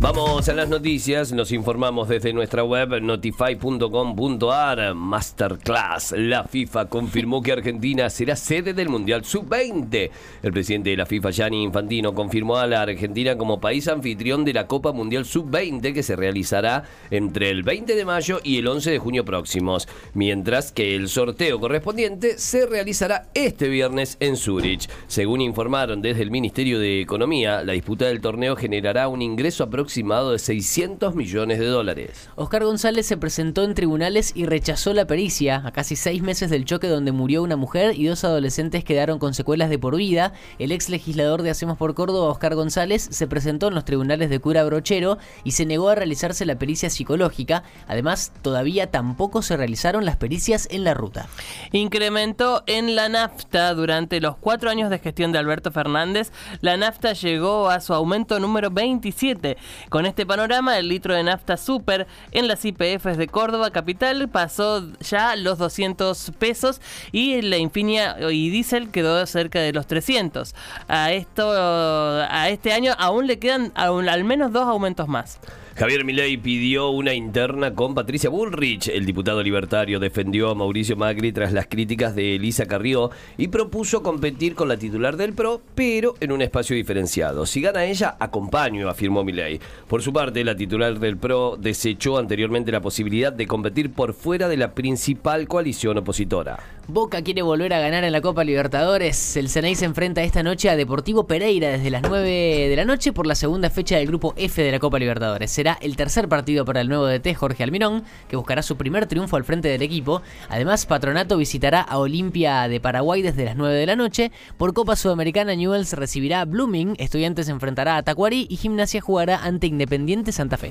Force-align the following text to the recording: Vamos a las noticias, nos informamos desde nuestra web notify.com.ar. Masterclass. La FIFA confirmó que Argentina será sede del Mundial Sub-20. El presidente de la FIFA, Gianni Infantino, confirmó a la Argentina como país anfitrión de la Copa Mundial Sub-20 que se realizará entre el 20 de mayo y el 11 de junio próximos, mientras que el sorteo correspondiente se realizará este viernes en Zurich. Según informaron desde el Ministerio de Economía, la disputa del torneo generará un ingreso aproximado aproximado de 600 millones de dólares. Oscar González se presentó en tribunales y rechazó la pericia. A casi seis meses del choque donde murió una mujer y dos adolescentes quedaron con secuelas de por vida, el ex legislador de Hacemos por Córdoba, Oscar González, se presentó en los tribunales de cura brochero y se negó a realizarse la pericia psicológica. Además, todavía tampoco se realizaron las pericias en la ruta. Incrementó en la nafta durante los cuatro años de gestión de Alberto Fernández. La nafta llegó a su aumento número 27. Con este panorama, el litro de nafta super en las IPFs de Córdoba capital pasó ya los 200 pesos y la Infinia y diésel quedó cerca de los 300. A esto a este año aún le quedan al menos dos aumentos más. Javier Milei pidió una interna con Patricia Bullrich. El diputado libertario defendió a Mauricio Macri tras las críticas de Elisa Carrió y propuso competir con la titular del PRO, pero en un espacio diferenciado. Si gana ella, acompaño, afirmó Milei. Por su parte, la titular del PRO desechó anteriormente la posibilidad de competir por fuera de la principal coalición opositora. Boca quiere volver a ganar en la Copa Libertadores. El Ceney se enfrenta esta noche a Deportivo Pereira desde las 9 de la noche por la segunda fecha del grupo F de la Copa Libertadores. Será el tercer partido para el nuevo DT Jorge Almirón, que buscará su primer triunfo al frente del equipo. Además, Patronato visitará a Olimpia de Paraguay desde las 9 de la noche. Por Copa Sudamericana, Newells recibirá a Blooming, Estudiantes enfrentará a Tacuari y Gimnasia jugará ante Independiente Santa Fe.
Vamos 0.00 0.48
a 0.48 0.54
las 0.54 0.70
noticias, 0.70 1.30
nos 1.30 1.52
informamos 1.52 2.08
desde 2.08 2.32
nuestra 2.32 2.64
web 2.64 3.02
notify.com.ar. 3.02 4.94
Masterclass. 4.94 6.12
La 6.12 6.44
FIFA 6.44 6.86
confirmó 6.86 7.42
que 7.42 7.52
Argentina 7.52 8.08
será 8.08 8.34
sede 8.34 8.72
del 8.72 8.88
Mundial 8.88 9.26
Sub-20. 9.26 10.10
El 10.42 10.52
presidente 10.52 10.88
de 10.88 10.96
la 10.96 11.04
FIFA, 11.04 11.30
Gianni 11.30 11.62
Infantino, 11.62 12.14
confirmó 12.14 12.56
a 12.56 12.66
la 12.66 12.80
Argentina 12.80 13.36
como 13.36 13.60
país 13.60 13.88
anfitrión 13.88 14.44
de 14.46 14.54
la 14.54 14.66
Copa 14.66 14.92
Mundial 14.92 15.26
Sub-20 15.26 15.92
que 15.92 16.02
se 16.02 16.16
realizará 16.16 16.84
entre 17.10 17.50
el 17.50 17.62
20 17.62 17.94
de 17.94 18.04
mayo 18.06 18.40
y 18.42 18.56
el 18.56 18.68
11 18.68 18.92
de 18.92 18.98
junio 18.98 19.26
próximos, 19.26 19.86
mientras 20.14 20.72
que 20.72 20.96
el 20.96 21.08
sorteo 21.08 21.60
correspondiente 21.60 22.38
se 22.38 22.64
realizará 22.64 23.28
este 23.34 23.68
viernes 23.68 24.16
en 24.20 24.38
Zurich. 24.38 24.88
Según 25.08 25.42
informaron 25.42 26.00
desde 26.00 26.22
el 26.22 26.30
Ministerio 26.30 26.78
de 26.78 27.02
Economía, 27.02 27.62
la 27.62 27.74
disputa 27.74 28.06
del 28.06 28.22
torneo 28.22 28.56
generará 28.56 29.06
un 29.06 29.20
ingreso 29.20 29.64
aproximado 29.64 29.69
aproximado 29.70 30.32
de 30.32 30.40
600 30.40 31.14
millones 31.14 31.60
de 31.60 31.66
dólares. 31.66 32.28
Oscar 32.34 32.64
González 32.64 33.06
se 33.06 33.16
presentó 33.16 33.62
en 33.62 33.74
tribunales 33.74 34.32
y 34.34 34.44
rechazó 34.44 34.92
la 34.92 35.06
pericia. 35.06 35.62
A 35.64 35.70
casi 35.70 35.94
seis 35.94 36.22
meses 36.22 36.50
del 36.50 36.64
choque 36.64 36.88
donde 36.88 37.12
murió 37.12 37.42
una 37.44 37.54
mujer 37.54 37.96
y 37.96 38.06
dos 38.06 38.24
adolescentes 38.24 38.82
quedaron 38.82 39.20
con 39.20 39.32
secuelas 39.32 39.70
de 39.70 39.78
por 39.78 39.96
vida, 39.96 40.32
el 40.58 40.72
ex 40.72 40.88
legislador 40.88 41.42
de 41.42 41.50
Hacemos 41.50 41.78
por 41.78 41.94
Córdoba, 41.94 42.30
Oscar 42.30 42.56
González, 42.56 43.06
se 43.10 43.28
presentó 43.28 43.68
en 43.68 43.74
los 43.74 43.84
tribunales 43.84 44.28
de 44.28 44.40
cura 44.40 44.64
brochero 44.64 45.18
y 45.44 45.52
se 45.52 45.66
negó 45.66 45.88
a 45.88 45.94
realizarse 45.94 46.44
la 46.44 46.58
pericia 46.58 46.90
psicológica. 46.90 47.62
Además, 47.86 48.32
todavía 48.42 48.90
tampoco 48.90 49.42
se 49.42 49.56
realizaron 49.56 50.04
las 50.04 50.16
pericias 50.16 50.66
en 50.72 50.82
la 50.82 50.94
ruta. 50.94 51.28
Incrementó 51.70 52.64
en 52.66 52.96
la 52.96 53.08
nafta 53.08 53.72
durante 53.74 54.20
los 54.20 54.36
cuatro 54.36 54.68
años 54.68 54.90
de 54.90 54.98
gestión 54.98 55.30
de 55.30 55.38
Alberto 55.38 55.70
Fernández. 55.70 56.32
La 56.60 56.76
nafta 56.76 57.12
llegó 57.12 57.70
a 57.70 57.80
su 57.80 57.94
aumento 57.94 58.40
número 58.40 58.70
27. 58.70 59.56
Con 59.88 60.06
este 60.06 60.26
panorama, 60.26 60.78
el 60.78 60.88
litro 60.88 61.14
de 61.14 61.22
nafta 61.22 61.56
super 61.56 62.06
en 62.32 62.48
las 62.48 62.64
IPFs 62.64 63.16
de 63.16 63.28
Córdoba 63.28 63.70
capital 63.70 64.28
pasó 64.28 64.86
ya 65.00 65.36
los 65.36 65.58
200 65.58 66.32
pesos 66.38 66.80
y 67.12 67.42
la 67.42 67.56
Infinia 67.56 68.16
y 68.30 68.50
diésel 68.50 68.90
quedó 68.90 69.24
cerca 69.26 69.60
de 69.60 69.72
los 69.72 69.86
300. 69.86 70.54
A 70.88 71.12
esto 71.12 71.50
a 71.52 72.48
este 72.48 72.72
año 72.72 72.94
aún 72.98 73.26
le 73.26 73.38
quedan 73.38 73.72
al 73.74 74.24
menos 74.24 74.52
dos 74.52 74.66
aumentos 74.66 75.08
más. 75.08 75.40
Javier 75.80 76.04
Milei 76.04 76.36
pidió 76.36 76.90
una 76.90 77.14
interna 77.14 77.74
con 77.74 77.94
Patricia 77.94 78.28
Bullrich. 78.28 78.88
El 78.88 79.06
diputado 79.06 79.42
libertario 79.42 79.98
defendió 79.98 80.50
a 80.50 80.54
Mauricio 80.54 80.94
Macri 80.94 81.32
tras 81.32 81.54
las 81.54 81.68
críticas 81.68 82.14
de 82.14 82.34
Elisa 82.34 82.66
Carrió 82.66 83.10
y 83.38 83.48
propuso 83.48 84.02
competir 84.02 84.54
con 84.54 84.68
la 84.68 84.76
titular 84.76 85.16
del 85.16 85.32
PRO, 85.32 85.62
pero 85.74 86.16
en 86.20 86.32
un 86.32 86.42
espacio 86.42 86.76
diferenciado. 86.76 87.46
Si 87.46 87.62
gana 87.62 87.86
ella, 87.86 88.14
acompaño, 88.20 88.90
afirmó 88.90 89.24
Milei. 89.24 89.58
Por 89.88 90.02
su 90.02 90.12
parte, 90.12 90.44
la 90.44 90.54
titular 90.54 90.98
del 90.98 91.16
PRO 91.16 91.56
desechó 91.56 92.18
anteriormente 92.18 92.70
la 92.70 92.82
posibilidad 92.82 93.32
de 93.32 93.46
competir 93.46 93.90
por 93.90 94.12
fuera 94.12 94.48
de 94.48 94.58
la 94.58 94.74
principal 94.74 95.48
coalición 95.48 95.96
opositora. 95.96 96.58
Boca 96.92 97.22
quiere 97.22 97.42
volver 97.42 97.72
a 97.72 97.78
ganar 97.78 98.02
en 98.02 98.10
la 98.10 98.20
Copa 98.20 98.42
Libertadores. 98.42 99.36
El 99.36 99.48
Ceney 99.48 99.76
se 99.76 99.84
enfrenta 99.84 100.24
esta 100.24 100.42
noche 100.42 100.68
a 100.68 100.74
Deportivo 100.74 101.24
Pereira 101.24 101.68
desde 101.68 101.88
las 101.88 102.02
9 102.02 102.68
de 102.68 102.74
la 102.76 102.84
noche 102.84 103.12
por 103.12 103.28
la 103.28 103.36
segunda 103.36 103.70
fecha 103.70 103.96
del 103.96 104.08
grupo 104.08 104.34
F 104.36 104.60
de 104.60 104.72
la 104.72 104.80
Copa 104.80 104.98
Libertadores. 104.98 105.52
Será 105.52 105.78
el 105.80 105.94
tercer 105.94 106.28
partido 106.28 106.64
para 106.64 106.80
el 106.80 106.88
nuevo 106.88 107.06
DT 107.06 107.32
Jorge 107.34 107.62
Almirón, 107.62 108.02
que 108.28 108.34
buscará 108.34 108.62
su 108.62 108.76
primer 108.76 109.06
triunfo 109.06 109.36
al 109.36 109.44
frente 109.44 109.68
del 109.68 109.82
equipo. 109.82 110.20
Además, 110.48 110.84
Patronato 110.84 111.36
visitará 111.36 111.80
a 111.80 111.98
Olimpia 111.98 112.66
de 112.66 112.80
Paraguay 112.80 113.22
desde 113.22 113.44
las 113.44 113.56
9 113.56 113.72
de 113.72 113.86
la 113.86 113.94
noche. 113.94 114.32
Por 114.56 114.74
Copa 114.74 114.96
Sudamericana, 114.96 115.54
Newells 115.54 115.92
recibirá 115.92 116.40
a 116.40 116.44
Blooming, 116.44 116.96
Estudiantes 116.98 117.48
enfrentará 117.48 117.98
a 117.98 118.02
Tacuari 118.02 118.48
y 118.50 118.56
Gimnasia 118.56 119.00
jugará 119.00 119.44
ante 119.44 119.68
Independiente 119.68 120.32
Santa 120.32 120.56
Fe. 120.56 120.70